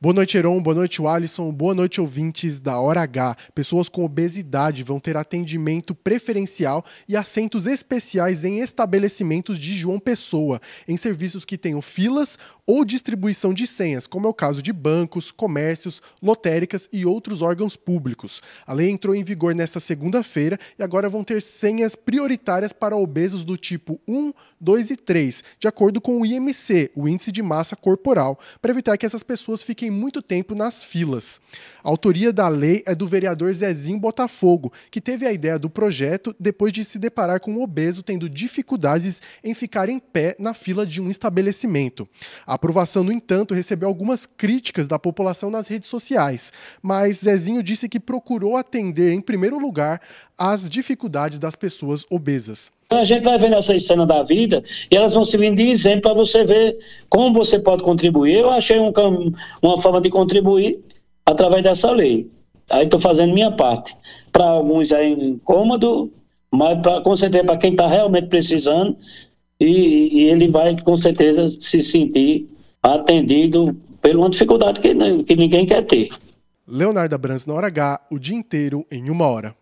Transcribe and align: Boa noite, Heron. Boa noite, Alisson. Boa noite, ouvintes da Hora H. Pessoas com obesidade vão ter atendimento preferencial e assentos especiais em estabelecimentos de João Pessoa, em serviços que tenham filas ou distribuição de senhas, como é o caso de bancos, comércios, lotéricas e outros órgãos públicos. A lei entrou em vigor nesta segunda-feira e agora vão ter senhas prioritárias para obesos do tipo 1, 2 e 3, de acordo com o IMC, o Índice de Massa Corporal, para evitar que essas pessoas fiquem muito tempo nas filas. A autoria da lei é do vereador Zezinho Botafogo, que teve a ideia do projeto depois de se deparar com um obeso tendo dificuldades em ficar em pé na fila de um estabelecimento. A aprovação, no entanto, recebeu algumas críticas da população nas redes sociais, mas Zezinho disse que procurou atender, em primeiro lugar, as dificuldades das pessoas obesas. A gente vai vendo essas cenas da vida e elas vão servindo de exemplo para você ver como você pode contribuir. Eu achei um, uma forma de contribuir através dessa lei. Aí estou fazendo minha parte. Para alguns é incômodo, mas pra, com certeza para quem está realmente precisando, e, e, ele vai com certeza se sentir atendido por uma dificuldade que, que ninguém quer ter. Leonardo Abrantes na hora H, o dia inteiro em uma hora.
Boa 0.00 0.14
noite, 0.14 0.38
Heron. 0.38 0.62
Boa 0.62 0.76
noite, 0.76 1.04
Alisson. 1.04 1.50
Boa 1.50 1.74
noite, 1.74 2.00
ouvintes 2.00 2.60
da 2.60 2.78
Hora 2.78 3.02
H. 3.02 3.36
Pessoas 3.52 3.88
com 3.88 4.04
obesidade 4.04 4.84
vão 4.84 5.00
ter 5.00 5.16
atendimento 5.16 5.92
preferencial 5.92 6.84
e 7.08 7.16
assentos 7.16 7.66
especiais 7.66 8.44
em 8.44 8.60
estabelecimentos 8.60 9.58
de 9.58 9.74
João 9.74 9.98
Pessoa, 9.98 10.60
em 10.86 10.96
serviços 10.96 11.44
que 11.44 11.58
tenham 11.58 11.82
filas 11.82 12.38
ou 12.64 12.84
distribuição 12.84 13.52
de 13.52 13.66
senhas, 13.66 14.06
como 14.06 14.28
é 14.28 14.30
o 14.30 14.34
caso 14.34 14.62
de 14.62 14.72
bancos, 14.72 15.32
comércios, 15.32 16.00
lotéricas 16.22 16.88
e 16.92 17.04
outros 17.04 17.42
órgãos 17.42 17.76
públicos. 17.76 18.40
A 18.64 18.74
lei 18.74 18.90
entrou 18.90 19.16
em 19.16 19.24
vigor 19.24 19.52
nesta 19.52 19.80
segunda-feira 19.80 20.60
e 20.78 20.82
agora 20.82 21.08
vão 21.08 21.24
ter 21.24 21.42
senhas 21.42 21.96
prioritárias 21.96 22.72
para 22.72 22.96
obesos 22.96 23.42
do 23.42 23.56
tipo 23.56 23.98
1, 24.06 24.32
2 24.60 24.90
e 24.90 24.96
3, 24.96 25.42
de 25.58 25.66
acordo 25.66 26.00
com 26.00 26.20
o 26.20 26.26
IMC, 26.26 26.92
o 26.94 27.08
Índice 27.08 27.32
de 27.32 27.42
Massa 27.42 27.74
Corporal, 27.74 28.38
para 28.60 28.70
evitar 28.70 28.96
que 28.96 29.06
essas 29.06 29.24
pessoas 29.24 29.62
fiquem 29.62 29.87
muito 29.90 30.22
tempo 30.22 30.54
nas 30.54 30.84
filas. 30.84 31.40
A 31.82 31.88
autoria 31.88 32.32
da 32.32 32.48
lei 32.48 32.82
é 32.86 32.94
do 32.94 33.06
vereador 33.06 33.52
Zezinho 33.52 33.98
Botafogo, 33.98 34.72
que 34.90 35.00
teve 35.00 35.26
a 35.26 35.32
ideia 35.32 35.58
do 35.58 35.70
projeto 35.70 36.34
depois 36.38 36.72
de 36.72 36.84
se 36.84 36.98
deparar 36.98 37.40
com 37.40 37.52
um 37.52 37.62
obeso 37.62 38.02
tendo 38.02 38.28
dificuldades 38.28 39.22
em 39.42 39.54
ficar 39.54 39.88
em 39.88 39.98
pé 39.98 40.36
na 40.38 40.54
fila 40.54 40.86
de 40.86 41.00
um 41.00 41.10
estabelecimento. 41.10 42.08
A 42.46 42.54
aprovação, 42.54 43.02
no 43.02 43.12
entanto, 43.12 43.54
recebeu 43.54 43.88
algumas 43.88 44.26
críticas 44.26 44.86
da 44.88 44.98
população 44.98 45.50
nas 45.50 45.68
redes 45.68 45.88
sociais, 45.88 46.52
mas 46.82 47.18
Zezinho 47.18 47.62
disse 47.62 47.88
que 47.88 48.00
procurou 48.00 48.56
atender, 48.56 49.12
em 49.12 49.20
primeiro 49.20 49.58
lugar, 49.58 50.00
as 50.36 50.68
dificuldades 50.68 51.38
das 51.38 51.56
pessoas 51.56 52.04
obesas. 52.10 52.70
A 52.90 53.04
gente 53.04 53.22
vai 53.22 53.38
vendo 53.38 53.54
essas 53.54 53.84
cenas 53.84 54.06
da 54.06 54.22
vida 54.22 54.64
e 54.90 54.96
elas 54.96 55.12
vão 55.12 55.22
servindo 55.22 55.56
de 55.56 55.68
exemplo 55.68 56.02
para 56.02 56.14
você 56.14 56.42
ver 56.42 56.78
como 57.10 57.34
você 57.34 57.58
pode 57.58 57.82
contribuir. 57.82 58.38
Eu 58.38 58.50
achei 58.50 58.80
um, 58.80 58.90
uma 59.60 59.78
forma 59.78 60.00
de 60.00 60.08
contribuir 60.08 60.80
através 61.26 61.62
dessa 61.62 61.90
lei. 61.90 62.30
Aí 62.70 62.84
estou 62.84 62.98
fazendo 62.98 63.34
minha 63.34 63.50
parte. 63.50 63.94
Para 64.32 64.44
alguns 64.44 64.90
é 64.90 65.06
incômodo, 65.06 66.10
mas 66.50 66.80
pra, 66.80 67.02
com 67.02 67.14
certeza 67.14 67.44
para 67.44 67.58
quem 67.58 67.72
está 67.72 67.86
realmente 67.86 68.28
precisando, 68.28 68.96
e, 69.60 70.22
e, 70.22 70.30
ele 70.30 70.48
vai 70.48 70.80
com 70.80 70.96
certeza 70.96 71.46
se 71.48 71.82
sentir 71.82 72.48
atendido 72.82 73.76
por 74.00 74.16
uma 74.16 74.30
dificuldade 74.30 74.80
que, 74.80 74.94
que 75.24 75.36
ninguém 75.36 75.66
quer 75.66 75.84
ter. 75.84 76.08
Leonardo 76.66 77.14
Abrantes 77.14 77.44
na 77.44 77.52
hora 77.52 77.66
H, 77.66 78.00
o 78.10 78.18
dia 78.18 78.36
inteiro 78.36 78.86
em 78.90 79.10
uma 79.10 79.26
hora. 79.26 79.54